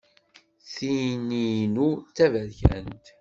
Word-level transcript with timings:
Tin-inu 0.73 1.89
d 1.99 2.03
taberkant! 2.15 2.99